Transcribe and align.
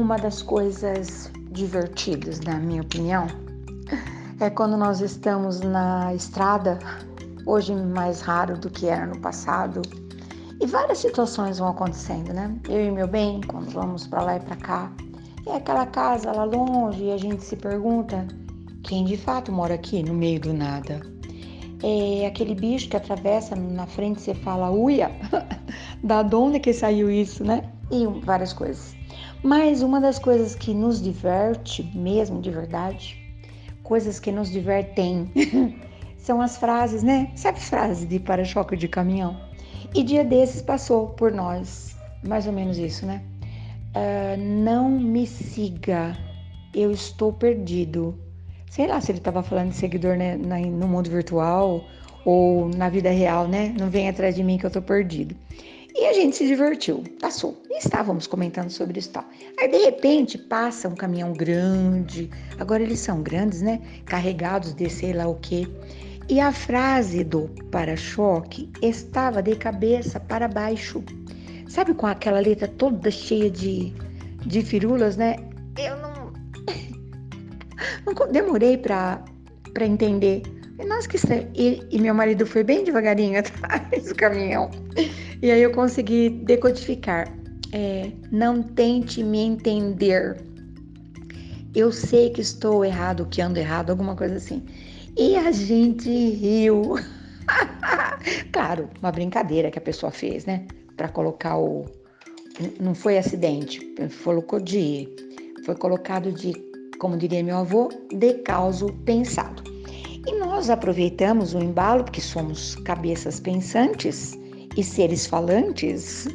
Uma 0.00 0.16
das 0.16 0.40
coisas 0.40 1.30
divertidas, 1.52 2.40
na 2.40 2.54
minha 2.58 2.80
opinião, 2.80 3.26
é 4.40 4.48
quando 4.48 4.74
nós 4.74 5.02
estamos 5.02 5.60
na 5.60 6.14
estrada, 6.14 6.78
hoje 7.44 7.74
mais 7.74 8.22
raro 8.22 8.56
do 8.56 8.70
que 8.70 8.86
era 8.86 9.06
no 9.06 9.20
passado, 9.20 9.82
e 10.58 10.66
várias 10.66 10.98
situações 10.98 11.58
vão 11.58 11.68
acontecendo, 11.68 12.32
né? 12.32 12.58
Eu 12.66 12.86
e 12.86 12.90
meu 12.90 13.06
bem, 13.06 13.42
quando 13.42 13.70
vamos 13.72 14.06
para 14.06 14.22
lá 14.22 14.36
e 14.36 14.40
para 14.40 14.56
cá, 14.56 14.90
é 15.46 15.56
aquela 15.56 15.84
casa 15.84 16.32
lá 16.32 16.44
longe 16.44 17.04
e 17.04 17.12
a 17.12 17.18
gente 17.18 17.44
se 17.44 17.54
pergunta 17.54 18.26
quem 18.82 19.04
de 19.04 19.18
fato 19.18 19.52
mora 19.52 19.74
aqui 19.74 20.02
no 20.02 20.14
meio 20.14 20.40
do 20.40 20.54
nada. 20.54 21.02
É 21.82 22.26
aquele 22.26 22.54
bicho 22.54 22.88
que 22.88 22.96
atravessa 22.96 23.54
na 23.54 23.86
frente 23.86 24.22
você 24.22 24.34
fala, 24.34 24.70
uia, 24.70 25.10
da 26.02 26.22
onde 26.34 26.58
que 26.58 26.72
saiu 26.72 27.10
isso, 27.10 27.44
né? 27.44 27.70
E 27.92 28.06
várias 28.24 28.54
coisas. 28.54 28.98
Mas 29.42 29.82
uma 29.82 30.00
das 30.00 30.18
coisas 30.18 30.54
que 30.54 30.74
nos 30.74 31.02
diverte 31.02 31.82
mesmo 31.94 32.42
de 32.42 32.50
verdade, 32.50 33.16
coisas 33.82 34.20
que 34.20 34.30
nos 34.30 34.50
divertem, 34.50 35.30
são 36.18 36.42
as 36.42 36.58
frases, 36.58 37.02
né? 37.02 37.30
Sabe 37.34 37.58
frases 37.58 38.06
de 38.06 38.20
para-choque 38.20 38.76
de 38.76 38.86
caminhão? 38.86 39.40
E 39.94 40.02
dia 40.02 40.24
desses 40.24 40.60
passou 40.60 41.08
por 41.08 41.32
nós, 41.32 41.96
mais 42.22 42.46
ou 42.46 42.52
menos 42.52 42.76
isso, 42.78 43.06
né? 43.06 43.22
Uh, 43.96 44.36
não 44.38 44.90
me 44.90 45.26
siga, 45.26 46.16
eu 46.74 46.92
estou 46.92 47.32
perdido. 47.32 48.16
Sei 48.70 48.86
lá 48.86 49.00
se 49.00 49.10
ele 49.10 49.18
estava 49.18 49.42
falando 49.42 49.70
de 49.70 49.76
seguidor 49.76 50.16
né, 50.16 50.36
no 50.36 50.86
mundo 50.86 51.10
virtual 51.10 51.82
ou 52.24 52.68
na 52.68 52.88
vida 52.88 53.10
real, 53.10 53.48
né? 53.48 53.74
Não 53.76 53.90
vem 53.90 54.08
atrás 54.08 54.36
de 54.36 54.44
mim 54.44 54.58
que 54.58 54.66
eu 54.66 54.70
tô 54.70 54.80
perdido. 54.80 55.34
E 55.94 56.06
a 56.06 56.12
gente 56.12 56.36
se 56.36 56.46
divertiu, 56.46 57.02
passou. 57.20 57.60
E 57.68 57.78
estávamos 57.78 58.26
comentando 58.26 58.70
sobre 58.70 58.98
isso 58.98 59.10
tal. 59.10 59.24
Aí 59.58 59.68
de 59.68 59.78
repente 59.78 60.38
passa 60.38 60.88
um 60.88 60.94
caminhão 60.94 61.32
grande, 61.32 62.30
agora 62.58 62.82
eles 62.82 63.00
são 63.00 63.22
grandes, 63.22 63.60
né? 63.60 63.80
Carregados 64.04 64.74
de 64.74 64.88
sei 64.88 65.12
lá 65.12 65.26
o 65.26 65.34
que. 65.36 65.68
E 66.28 66.38
a 66.38 66.52
frase 66.52 67.24
do 67.24 67.48
para-choque 67.72 68.70
estava 68.80 69.42
de 69.42 69.56
cabeça 69.56 70.20
para 70.20 70.46
baixo. 70.46 71.02
Sabe 71.68 71.92
com 71.92 72.06
aquela 72.06 72.38
letra 72.38 72.68
toda 72.68 73.10
cheia 73.10 73.50
de, 73.50 73.92
de 74.46 74.62
firulas, 74.62 75.16
né? 75.16 75.36
Eu 75.76 75.96
não. 75.96 76.32
não 78.06 78.32
demorei 78.32 78.78
para 78.78 79.24
entender. 79.80 80.42
Nossa, 80.86 81.08
que. 81.08 81.18
E, 81.54 81.86
e, 81.90 82.00
meu 82.00 82.14
marido 82.14 82.46
foi 82.46 82.62
bem 82.62 82.84
devagarinho 82.84 83.38
atrás 83.62 84.04
do 84.06 84.14
caminhão. 84.14 84.70
E 85.42 85.50
aí 85.50 85.62
eu 85.62 85.72
consegui 85.72 86.28
decodificar. 86.28 87.32
É, 87.72 88.10
não 88.30 88.62
tente 88.62 89.22
me 89.22 89.40
entender. 89.40 90.36
Eu 91.74 91.90
sei 91.92 92.30
que 92.30 92.42
estou 92.42 92.84
errado, 92.84 93.26
que 93.30 93.40
ando 93.40 93.58
errado, 93.58 93.90
alguma 93.90 94.14
coisa 94.14 94.36
assim. 94.36 94.62
E 95.16 95.36
a 95.36 95.50
gente 95.50 96.10
riu. 96.10 96.96
claro, 98.52 98.90
uma 99.00 99.10
brincadeira 99.10 99.70
que 99.70 99.78
a 99.78 99.82
pessoa 99.82 100.12
fez, 100.12 100.44
né? 100.44 100.66
Para 100.96 101.08
colocar 101.08 101.56
o. 101.56 101.86
Não 102.78 102.94
foi 102.94 103.16
acidente, 103.16 103.80
colocou 104.22 104.60
de. 104.60 105.08
Foi 105.64 105.74
colocado 105.74 106.32
de, 106.32 106.52
como 106.98 107.16
diria 107.16 107.42
meu 107.42 107.58
avô, 107.58 107.88
de 108.12 108.34
causo 108.42 108.92
pensado. 109.06 109.62
E 110.26 110.38
nós 110.38 110.68
aproveitamos 110.68 111.54
o 111.54 111.58
embalo, 111.60 112.04
porque 112.04 112.20
somos 112.20 112.74
cabeças 112.76 113.40
pensantes 113.40 114.39
e 114.76 114.84
seres 114.84 115.26
falantes, 115.26 116.28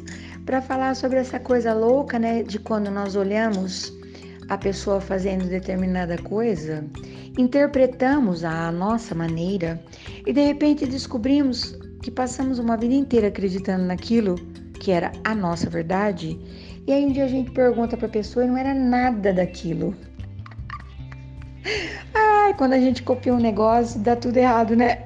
para 0.44 0.62
falar 0.62 0.94
sobre 0.94 1.18
essa 1.18 1.40
coisa 1.40 1.72
louca, 1.72 2.18
né? 2.18 2.42
De 2.42 2.58
quando 2.58 2.90
nós 2.90 3.16
olhamos 3.16 3.92
a 4.48 4.56
pessoa 4.56 5.00
fazendo 5.00 5.48
determinada 5.48 6.16
coisa 6.18 6.84
interpretamos 7.38 8.44
a 8.44 8.72
nossa 8.72 9.14
maneira 9.14 9.82
e 10.26 10.32
de 10.32 10.40
repente 10.40 10.86
descobrimos 10.86 11.78
que 12.02 12.10
passamos 12.10 12.58
uma 12.58 12.76
vida 12.76 12.94
inteira 12.94 13.28
acreditando 13.28 13.84
naquilo 13.84 14.36
que 14.80 14.90
era 14.90 15.12
a 15.24 15.34
nossa 15.34 15.68
verdade. 15.68 16.38
E 16.86 16.92
aí 16.92 17.04
um 17.04 17.12
dia 17.12 17.24
a 17.24 17.28
gente 17.28 17.50
pergunta 17.50 17.96
para 17.96 18.06
a 18.06 18.10
pessoa 18.10 18.44
e 18.44 18.48
não 18.48 18.56
era 18.56 18.72
nada 18.72 19.32
daquilo. 19.32 19.94
Ai, 22.14 22.54
quando 22.54 22.74
a 22.74 22.78
gente 22.78 23.02
copia 23.02 23.34
um 23.34 23.40
negócio, 23.40 24.00
dá 24.00 24.16
tudo 24.16 24.36
errado, 24.36 24.76
né? 24.76 25.04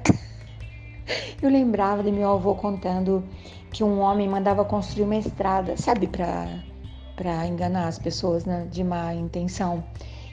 Eu 1.41 1.49
lembrava 1.49 2.03
de 2.03 2.11
meu 2.11 2.31
avô 2.31 2.55
contando 2.55 3.23
que 3.71 3.83
um 3.83 3.99
homem 3.99 4.27
mandava 4.27 4.65
construir 4.65 5.03
uma 5.03 5.15
estrada, 5.15 5.75
sabe, 5.77 6.07
para 6.07 7.47
enganar 7.47 7.87
as 7.87 7.97
pessoas, 7.97 8.45
né, 8.45 8.67
de 8.69 8.83
má 8.83 9.13
intenção. 9.13 9.83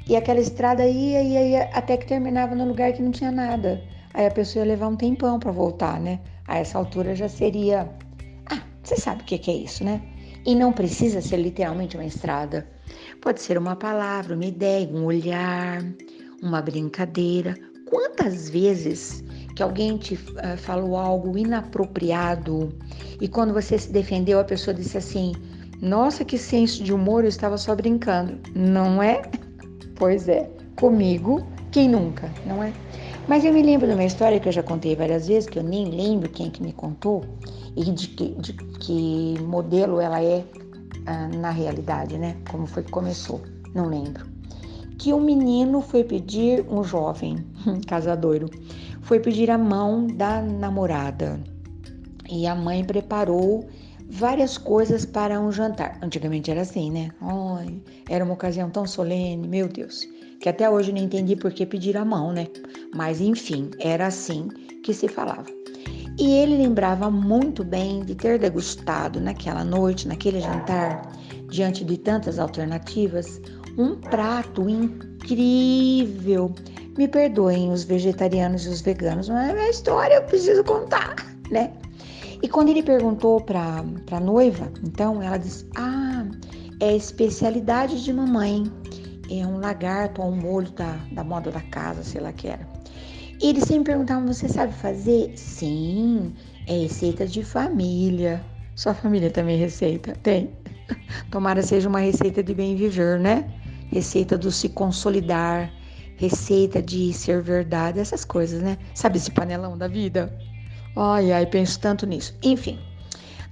E 0.08 0.16
aquela 0.16 0.40
estrada 0.40 0.86
ia, 0.86 1.22
ia, 1.22 1.42
ia 1.42 1.62
até 1.72 1.96
que 1.96 2.06
terminava 2.06 2.54
no 2.54 2.66
lugar 2.66 2.92
que 2.92 3.02
não 3.02 3.10
tinha 3.10 3.30
nada. 3.30 3.82
Aí 4.14 4.26
a 4.26 4.30
pessoa 4.30 4.64
ia 4.64 4.72
levar 4.72 4.88
um 4.88 4.96
tempão 4.96 5.38
para 5.38 5.52
voltar, 5.52 6.00
né? 6.00 6.18
A 6.46 6.58
essa 6.58 6.78
altura 6.78 7.14
já 7.14 7.28
seria. 7.28 7.88
Ah, 8.50 8.62
você 8.82 8.96
sabe 8.96 9.22
o 9.22 9.24
que 9.26 9.50
é 9.50 9.54
isso, 9.54 9.84
né? 9.84 10.00
E 10.46 10.54
não 10.54 10.72
precisa 10.72 11.20
ser 11.20 11.36
literalmente 11.36 11.96
uma 11.96 12.06
estrada. 12.06 12.66
Pode 13.20 13.42
ser 13.42 13.58
uma 13.58 13.76
palavra, 13.76 14.34
uma 14.34 14.46
ideia, 14.46 14.88
um 14.88 15.04
olhar, 15.04 15.84
uma 16.42 16.62
brincadeira. 16.62 17.54
Quantas 17.84 18.48
vezes 18.48 19.22
que 19.58 19.62
alguém 19.64 19.96
te 19.96 20.14
uh, 20.14 20.56
falou 20.56 20.96
algo 20.96 21.36
inapropriado 21.36 22.72
e 23.20 23.26
quando 23.26 23.52
você 23.52 23.76
se 23.76 23.90
defendeu, 23.90 24.38
a 24.38 24.44
pessoa 24.44 24.72
disse 24.72 24.96
assim: 24.96 25.32
Nossa, 25.82 26.24
que 26.24 26.38
senso 26.38 26.84
de 26.84 26.92
humor, 26.92 27.24
eu 27.24 27.28
estava 27.28 27.58
só 27.58 27.74
brincando. 27.74 28.38
Não 28.54 29.02
é? 29.02 29.20
Pois 29.96 30.28
é, 30.28 30.48
comigo, 30.76 31.44
quem 31.72 31.88
nunca, 31.88 32.32
não 32.46 32.62
é? 32.62 32.72
Mas 33.26 33.44
eu 33.44 33.52
me 33.52 33.60
lembro 33.60 33.88
de 33.88 33.94
uma 33.94 34.04
história 34.04 34.38
que 34.38 34.48
eu 34.48 34.52
já 34.52 34.62
contei 34.62 34.94
várias 34.94 35.26
vezes, 35.26 35.50
que 35.50 35.58
eu 35.58 35.64
nem 35.64 35.86
lembro 35.90 36.28
quem 36.28 36.50
que 36.50 36.62
me 36.62 36.72
contou 36.72 37.24
e 37.76 37.82
de 37.82 38.06
que, 38.10 38.28
de 38.36 38.52
que 38.52 39.34
modelo 39.42 40.00
ela 40.00 40.22
é 40.22 40.44
ah, 41.04 41.26
na 41.36 41.50
realidade, 41.50 42.16
né? 42.16 42.36
Como 42.48 42.64
foi 42.64 42.84
que 42.84 42.92
começou, 42.92 43.42
não 43.74 43.88
lembro. 43.88 44.24
Que 44.96 45.12
um 45.12 45.20
menino 45.20 45.80
foi 45.80 46.04
pedir, 46.04 46.64
um 46.70 46.84
jovem 46.84 47.44
casadoiro, 47.88 48.48
foi 49.02 49.20
pedir 49.20 49.50
a 49.50 49.58
mão 49.58 50.06
da 50.06 50.42
namorada. 50.42 51.40
E 52.30 52.46
a 52.46 52.54
mãe 52.54 52.84
preparou 52.84 53.66
várias 54.08 54.56
coisas 54.56 55.04
para 55.04 55.40
um 55.40 55.52
jantar. 55.52 55.98
Antigamente 56.02 56.50
era 56.50 56.62
assim, 56.62 56.90
né? 56.90 57.10
Ai, 57.20 57.80
era 58.08 58.24
uma 58.24 58.34
ocasião 58.34 58.70
tão 58.70 58.86
solene, 58.86 59.46
meu 59.46 59.68
Deus, 59.68 60.06
que 60.40 60.48
até 60.48 60.68
hoje 60.68 60.92
não 60.92 61.02
entendi 61.02 61.36
por 61.36 61.52
que 61.52 61.66
pedir 61.66 61.96
a 61.96 62.04
mão, 62.04 62.32
né? 62.32 62.46
Mas 62.94 63.20
enfim, 63.20 63.70
era 63.78 64.06
assim 64.06 64.48
que 64.82 64.92
se 64.94 65.08
falava. 65.08 65.46
E 66.18 66.32
ele 66.32 66.56
lembrava 66.56 67.10
muito 67.10 67.62
bem 67.62 68.04
de 68.04 68.14
ter 68.14 68.38
degustado 68.38 69.20
naquela 69.20 69.62
noite, 69.62 70.08
naquele 70.08 70.40
jantar, 70.40 71.12
diante 71.48 71.84
de 71.84 71.96
tantas 71.96 72.40
alternativas, 72.40 73.40
um 73.78 73.94
prato 73.94 74.68
incrível. 74.68 76.52
Me 76.98 77.06
perdoem 77.06 77.70
os 77.70 77.84
vegetarianos 77.84 78.66
e 78.66 78.70
os 78.70 78.80
veganos, 78.80 79.28
mas 79.28 79.56
é 79.56 79.60
a 79.60 79.70
história 79.70 80.14
eu 80.14 80.22
preciso 80.24 80.64
contar, 80.64 81.14
né? 81.48 81.72
E 82.42 82.48
quando 82.48 82.70
ele 82.70 82.82
perguntou 82.82 83.40
para 83.40 83.84
a 84.10 84.18
noiva, 84.20 84.68
então 84.82 85.22
ela 85.22 85.36
disse: 85.36 85.64
Ah, 85.76 86.26
é 86.80 86.96
especialidade 86.96 88.02
de 88.02 88.12
mamãe. 88.12 88.64
É 89.30 89.46
um 89.46 89.60
lagarto 89.60 90.20
ou 90.20 90.28
um 90.32 90.36
molho 90.36 90.72
da, 90.72 90.98
da 91.12 91.22
moda 91.22 91.52
da 91.52 91.60
casa, 91.60 92.02
sei 92.02 92.20
lá 92.20 92.32
que 92.32 92.48
era. 92.48 92.66
E 93.40 93.50
eles 93.50 93.62
sempre 93.62 93.92
perguntavam: 93.92 94.26
Você 94.26 94.48
sabe 94.48 94.72
fazer? 94.72 95.32
Sim, 95.36 96.34
é 96.66 96.80
receita 96.80 97.28
de 97.28 97.44
família. 97.44 98.44
Sua 98.74 98.92
família 98.92 99.30
também 99.30 99.56
receita? 99.56 100.14
Tem. 100.24 100.50
Tomara 101.30 101.62
seja 101.62 101.88
uma 101.88 102.00
receita 102.00 102.42
de 102.42 102.52
bem 102.54 102.74
viver, 102.74 103.20
né? 103.20 103.48
Receita 103.92 104.36
do 104.36 104.50
se 104.50 104.68
consolidar, 104.68 105.72
receita 106.18 106.82
de 106.82 107.12
ser 107.12 107.40
verdade, 107.40 108.00
essas 108.00 108.24
coisas, 108.24 108.60
né? 108.60 108.76
Sabe 108.92 109.16
esse 109.16 109.30
panelão 109.30 109.78
da 109.78 109.88
vida? 109.88 110.36
Ai, 110.96 111.32
ai, 111.32 111.46
penso 111.46 111.78
tanto 111.80 112.04
nisso. 112.04 112.36
Enfim, 112.42 112.78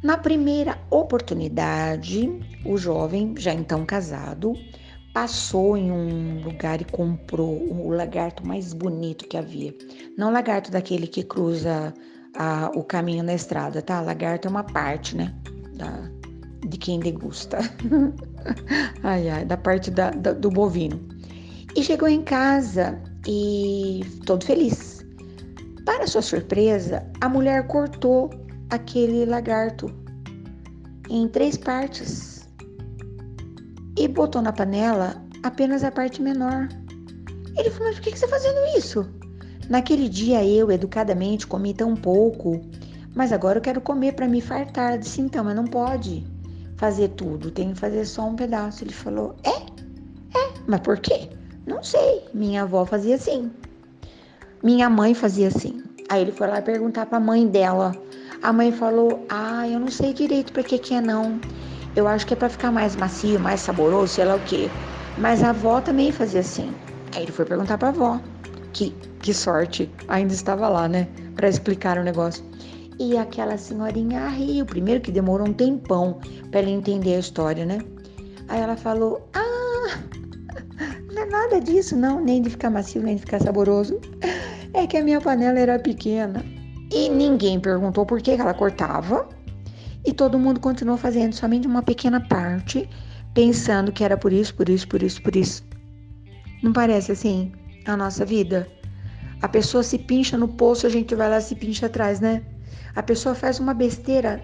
na 0.03 0.19
primeira 0.19 0.77
oportunidade, 0.91 2.29
o 2.65 2.77
jovem, 2.77 3.35
já 3.39 3.55
então 3.55 3.87
casado, 3.87 4.53
passou 5.15 5.77
em 5.77 5.91
um 5.91 6.43
lugar 6.43 6.81
e 6.81 6.85
comprou 6.85 7.57
o 7.73 7.89
lagarto 7.91 8.47
mais 8.47 8.75
bonito 8.75 9.27
que 9.29 9.37
havia. 9.37 9.73
Não 10.19 10.33
lagarto 10.33 10.71
daquele 10.71 11.07
que 11.07 11.23
cruza 11.23 11.95
a, 12.35 12.71
o 12.75 12.83
caminho 12.83 13.23
na 13.23 13.33
estrada, 13.33 13.81
tá? 13.81 14.01
Lagarto 14.01 14.49
é 14.49 14.51
uma 14.51 14.65
parte, 14.65 15.17
né? 15.17 15.33
Da, 15.75 16.11
de 16.69 16.77
quem 16.77 16.99
degusta. 16.99 17.59
ai, 19.05 19.29
ai, 19.29 19.45
da 19.45 19.57
parte 19.57 19.91
da, 19.91 20.11
da, 20.11 20.33
do 20.33 20.51
bovino. 20.51 21.16
E 21.77 21.83
chegou 21.83 22.09
em 22.09 22.23
casa 22.23 22.99
e 23.27 24.01
todo 24.25 24.45
feliz 24.45 24.97
para 25.87 26.07
sua 26.09 26.21
surpresa, 26.21 27.07
a 27.21 27.29
mulher 27.29 27.67
cortou 27.69 28.29
aquele 28.71 29.25
lagarto 29.25 29.87
em 31.09 31.29
três 31.29 31.57
partes. 31.57 32.35
e 33.99 34.07
botou 34.09 34.43
na 34.43 34.53
panela 34.53 35.23
apenas 35.43 35.83
a 35.83 35.91
parte 35.91 36.21
menor. 36.21 36.69
Ele 37.57 37.71
falou: 37.71 37.89
Mas 37.89 37.97
por 37.97 38.03
que 38.03 38.11
você 38.11 38.25
está 38.25 38.29
fazendo 38.29 38.77
isso? 38.77 39.09
Naquele 39.71 40.09
dia 40.09 40.45
eu, 40.45 40.71
educadamente, 40.71 41.47
comi 41.47 41.73
tão 41.73 41.95
pouco, 41.95 42.61
mas 43.15 43.33
agora 43.33 43.59
eu 43.59 43.63
quero 43.63 43.81
comer 43.81 44.13
para 44.15 44.29
me 44.29 44.41
fartar. 44.41 44.99
disse: 44.99 45.21
Então, 45.21 45.45
mas 45.45 45.57
não 45.57 45.65
pode 45.65 46.27
fazer 46.77 47.09
tudo, 47.11 47.51
tem 47.51 47.73
que 47.73 47.79
fazer 47.79 48.05
só 48.05 48.29
um 48.29 48.37
pedaço. 48.37 48.85
Ele 48.85 48.93
falou: 48.93 49.37
É? 49.45 49.57
É, 50.39 50.53
mas 50.67 50.81
por 50.81 50.99
quê? 50.99 51.31
Não 51.67 51.83
sei. 51.83 52.23
Minha 52.33 52.63
avó 52.63 52.85
fazia 52.85 53.17
assim. 53.17 53.51
Minha 54.63 54.89
mãe 54.89 55.15
fazia 55.15 55.49
assim. 55.49 55.83
Aí 56.09 56.23
ele 56.23 56.33
foi 56.33 56.47
lá 56.47 56.63
perguntar 56.63 57.07
para 57.07 57.19
a 57.19 57.21
mãe 57.21 57.47
dela. 57.47 57.93
A 58.43 58.53
mãe 58.53 58.71
falou: 58.71 59.27
Ah, 59.29 59.69
eu 59.69 59.81
não 59.81 59.91
sei 59.91 60.13
direito 60.13 60.53
para 60.53 60.63
que 60.63 60.79
que 60.79 60.95
é 60.95 61.01
não. 61.01 61.41
Eu 61.97 62.07
acho 62.07 62.27
que 62.27 62.35
é 62.35 62.37
para 62.37 62.49
ficar 62.49 62.71
mais 62.71 62.95
macio, 62.95 63.41
mais 63.41 63.61
saboroso, 63.61 64.15
sei 64.15 64.25
lá 64.25 64.37
o 64.37 64.41
quê. 64.41 64.71
Mas 65.19 65.43
a 65.43 65.51
avó 65.51 65.81
também 65.81 66.13
fazia 66.13 66.41
assim. 66.41 66.73
Aí 67.15 67.23
ele 67.23 67.33
foi 67.33 67.45
perguntar 67.45 67.79
para 67.79 67.89
a 67.89 67.91
avó. 67.91 68.21
Que, 68.73 68.91
que 69.21 69.33
sorte, 69.33 69.91
ainda 70.07 70.33
estava 70.33 70.69
lá, 70.69 70.87
né? 70.87 71.09
Para 71.35 71.49
explicar 71.49 71.99
o 71.99 72.05
negócio. 72.05 72.45
E 72.99 73.17
aquela 73.17 73.57
senhorinha 73.57 74.29
riu. 74.29 74.67
Primeiro 74.67 75.01
que 75.01 75.11
demorou 75.11 75.49
um 75.49 75.53
tempão 75.53 76.19
para 76.51 76.61
ela 76.61 76.71
entender 76.71 77.17
a 77.17 77.19
história, 77.19 77.65
né? 77.65 77.79
Aí 78.49 78.61
ela 78.61 78.77
falou: 78.77 79.27
Ah, 79.35 79.56
nada 81.27 81.61
disso, 81.61 81.97
não, 81.97 82.21
nem 82.21 82.43
de 82.43 82.51
ficar 82.51 82.71
macio, 82.71 83.03
nem 83.03 83.17
de 83.17 83.21
ficar 83.21 83.41
saboroso. 83.41 84.01
É 84.75 84.87
que 84.87 84.97
a 84.97 85.03
minha 85.03 85.21
panela 85.21 85.59
era 85.59 85.79
pequena. 85.79 86.45
E 86.93 87.09
ninguém 87.09 87.59
perguntou 87.59 88.05
por 88.05 88.21
que 88.21 88.33
ela 88.33 88.55
cortava 88.55 89.29
e 90.05 90.13
todo 90.13 90.39
mundo 90.39 90.61
continuou 90.61 90.97
fazendo 90.97 91.35
somente 91.35 91.67
uma 91.67 91.83
pequena 91.83 92.21
parte, 92.21 92.89
pensando 93.35 93.91
que 93.91 94.05
era 94.05 94.17
por 94.17 94.33
isso, 94.33 94.55
por 94.55 94.69
isso, 94.69 94.87
por 94.87 95.03
isso, 95.03 95.21
por 95.23 95.35
isso. 95.35 95.65
Não 96.63 96.73
parece 96.73 97.13
assim 97.13 97.53
a 97.87 97.97
nossa 97.97 98.25
vida? 98.25 98.69
A 99.43 99.49
pessoa 99.49 99.83
se 99.83 99.99
pincha 99.99 100.39
no 100.39 100.49
poço, 100.49 100.87
a 100.87 100.91
gente 100.91 101.15
vai 101.15 101.29
lá 101.29 101.39
e 101.39 101.43
se 101.43 101.55
pincha 101.55 101.87
atrás, 101.87 102.21
né? 102.21 102.43
A 102.95 103.03
pessoa 103.03 103.35
faz 103.35 103.59
uma 103.59 103.75
besteira 103.75 104.41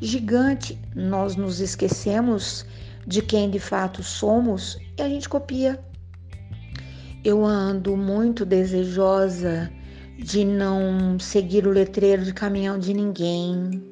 gigante, 0.00 0.78
nós 0.94 1.36
nos 1.36 1.60
esquecemos 1.60 2.64
de 3.06 3.22
quem 3.22 3.50
de 3.50 3.58
fato 3.58 4.02
somos 4.02 4.78
e 4.96 5.02
a 5.02 5.08
gente 5.08 5.28
copia. 5.28 5.80
Eu 7.28 7.44
ando 7.44 7.94
muito 7.94 8.42
desejosa 8.42 9.70
de 10.16 10.46
não 10.46 11.18
seguir 11.18 11.66
o 11.66 11.70
letreiro 11.70 12.24
de 12.24 12.32
caminhão 12.32 12.78
de 12.78 12.94
ninguém, 12.94 13.86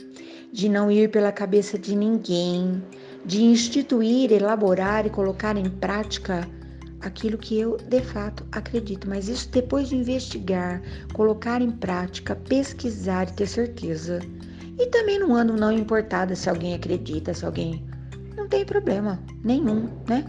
de 0.50 0.70
não 0.70 0.90
ir 0.90 1.10
pela 1.10 1.30
cabeça 1.30 1.78
de 1.78 1.94
ninguém, 1.94 2.82
de 3.26 3.44
instituir, 3.44 4.32
elaborar 4.32 5.04
e 5.04 5.10
colocar 5.10 5.54
em 5.54 5.68
prática 5.68 6.48
aquilo 7.02 7.36
que 7.36 7.60
eu 7.60 7.76
de 7.76 8.00
fato 8.00 8.42
acredito. 8.52 9.06
Mas 9.06 9.28
isso 9.28 9.50
depois 9.50 9.90
de 9.90 9.96
investigar, 9.96 10.80
colocar 11.12 11.60
em 11.60 11.70
prática, 11.70 12.34
pesquisar 12.34 13.28
e 13.28 13.34
ter 13.34 13.48
certeza. 13.48 14.18
E 14.78 14.86
também 14.86 15.18
não 15.18 15.36
ando 15.36 15.52
não 15.52 15.70
importada 15.70 16.34
se 16.34 16.48
alguém 16.48 16.72
acredita, 16.72 17.34
se 17.34 17.44
alguém. 17.44 17.86
Não 18.34 18.48
tem 18.48 18.64
problema 18.64 19.22
nenhum, 19.44 19.90
né? 20.08 20.24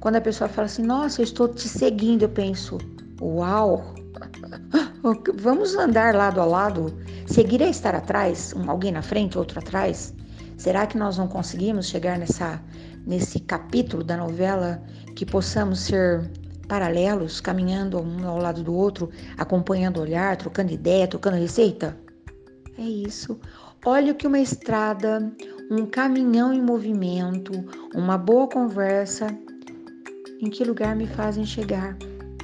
Quando 0.00 0.16
a 0.16 0.20
pessoa 0.20 0.48
fala 0.48 0.66
assim, 0.66 0.82
nossa, 0.82 1.20
eu 1.20 1.24
estou 1.24 1.48
te 1.48 1.68
seguindo, 1.68 2.22
eu 2.22 2.28
penso, 2.28 2.78
uau! 3.20 3.94
Vamos 5.40 5.74
andar 5.74 6.14
lado 6.14 6.40
a 6.40 6.44
lado? 6.44 6.96
Seguir 7.26 7.62
é 7.62 7.68
estar 7.68 7.94
atrás, 7.94 8.54
um, 8.56 8.70
alguém 8.70 8.92
na 8.92 9.02
frente, 9.02 9.38
outro 9.38 9.58
atrás? 9.58 10.14
Será 10.56 10.86
que 10.86 10.98
nós 10.98 11.18
não 11.18 11.28
conseguimos 11.28 11.86
chegar 11.86 12.18
nessa, 12.18 12.62
nesse 13.06 13.40
capítulo 13.40 14.02
da 14.02 14.16
novela 14.16 14.82
que 15.14 15.26
possamos 15.26 15.80
ser 15.80 16.30
paralelos, 16.68 17.40
caminhando 17.40 18.00
um 18.00 18.28
ao 18.28 18.38
lado 18.38 18.62
do 18.62 18.74
outro, 18.74 19.10
acompanhando 19.36 19.98
o 19.98 20.02
olhar, 20.02 20.36
trocando 20.36 20.72
ideia, 20.72 21.08
trocando 21.08 21.36
receita? 21.36 21.98
É 22.76 22.82
isso. 22.82 23.40
Olha 23.84 24.12
o 24.12 24.14
que 24.14 24.26
uma 24.26 24.38
estrada, 24.38 25.32
um 25.70 25.86
caminhão 25.86 26.52
em 26.52 26.60
movimento, 26.60 27.52
uma 27.94 28.18
boa 28.18 28.48
conversa, 28.48 29.26
em 30.40 30.50
que 30.50 30.64
lugar 30.64 30.94
me 30.94 31.06
fazem 31.06 31.44
chegar. 31.44 31.96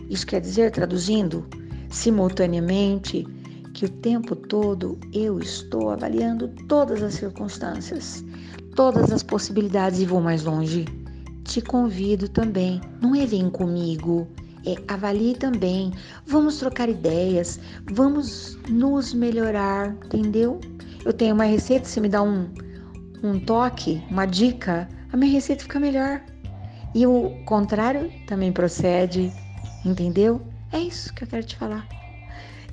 Isso 0.08 0.26
quer 0.26 0.40
dizer, 0.40 0.70
traduzindo, 0.70 1.46
simultaneamente 1.88 3.26
que 3.72 3.84
o 3.86 3.88
tempo 3.88 4.36
todo 4.36 4.98
eu 5.12 5.38
estou 5.38 5.90
avaliando 5.90 6.48
todas 6.68 7.02
as 7.02 7.14
circunstâncias, 7.14 8.24
todas 8.74 9.12
as 9.12 9.22
possibilidades 9.22 10.00
e 10.00 10.04
vou 10.04 10.20
mais 10.20 10.44
longe. 10.44 10.84
Te 11.44 11.60
convido 11.60 12.28
também, 12.28 12.80
não 13.00 13.14
é 13.14 13.26
vem 13.26 13.50
comigo, 13.50 14.28
é 14.64 14.76
avalie 14.88 15.34
também. 15.34 15.92
Vamos 16.26 16.58
trocar 16.58 16.88
ideias, 16.88 17.60
vamos 17.92 18.56
nos 18.68 19.12
melhorar, 19.12 19.96
entendeu? 20.04 20.60
Eu 21.04 21.12
tenho 21.12 21.34
uma 21.34 21.44
receita, 21.44 21.86
se 21.86 22.00
me 22.00 22.08
dá 22.08 22.22
um, 22.22 22.48
um 23.22 23.38
toque, 23.40 24.02
uma 24.10 24.24
dica, 24.24 24.88
a 25.12 25.16
minha 25.16 25.32
receita 25.32 25.62
fica 25.62 25.78
melhor. 25.78 26.22
E 26.94 27.06
o 27.06 27.30
contrário 27.44 28.10
também 28.26 28.52
procede, 28.52 29.32
entendeu? 29.84 30.40
É 30.72 30.78
isso 30.78 31.12
que 31.12 31.24
eu 31.24 31.28
quero 31.28 31.44
te 31.44 31.56
falar. 31.56 31.86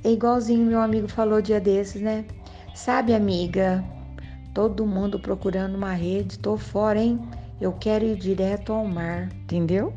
É 0.03 0.11
igualzinho 0.11 0.65
meu 0.65 0.79
amigo 0.79 1.07
falou 1.07 1.41
dia 1.41 1.59
desses, 1.59 2.01
né? 2.01 2.25
Sabe, 2.75 3.13
amiga, 3.13 3.83
todo 4.53 4.85
mundo 4.85 5.19
procurando 5.19 5.75
uma 5.75 5.93
rede, 5.93 6.37
tô 6.37 6.55
fora, 6.55 6.99
hein? 6.99 7.19
Eu 7.59 7.73
quero 7.73 8.05
ir 8.05 8.15
direto 8.15 8.71
ao 8.73 8.85
mar, 8.85 9.29
entendeu? 9.43 9.93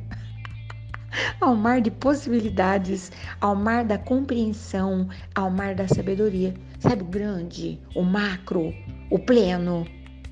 ao 1.41 1.55
mar 1.55 1.81
de 1.81 1.91
possibilidades, 1.91 3.13
ao 3.41 3.55
mar 3.55 3.85
da 3.85 3.99
compreensão, 3.99 5.09
ao 5.35 5.51
mar 5.51 5.75
da 5.75 5.87
sabedoria. 5.87 6.55
Sabe 6.79 7.03
o 7.03 7.07
grande, 7.07 7.79
o 7.95 8.03
macro, 8.03 8.75
o 9.11 9.19
pleno? 9.19 9.87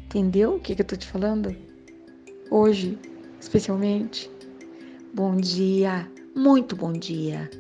Entendeu 0.07 0.57
o 0.57 0.61
que, 0.61 0.75
que 0.75 0.83
eu 0.83 0.87
tô 0.87 0.97
te 0.97 1.07
falando? 1.07 1.55
Hoje, 2.51 2.99
especialmente. 3.43 4.31
Bom 5.13 5.37
dia, 5.37 6.09
muito 6.35 6.77
bom 6.77 6.93
dia. 6.93 7.51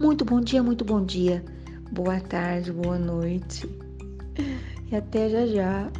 Muito 0.00 0.24
bom 0.24 0.40
dia, 0.40 0.62
muito 0.62 0.84
bom 0.84 1.04
dia. 1.04 1.44
Boa 1.90 2.20
tarde, 2.20 2.72
boa 2.72 2.98
noite. 2.98 3.68
E 4.90 4.96
até 4.96 5.28
já 5.28 5.46
já. 5.46 5.92